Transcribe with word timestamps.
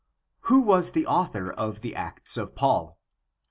Who 0.49 0.61
was 0.61 0.93
the 0.93 1.05
author 1.05 1.51
of 1.51 1.81
the 1.81 1.95
Acts 1.95 2.35
of 2.35 2.55
Paul? 2.55 2.97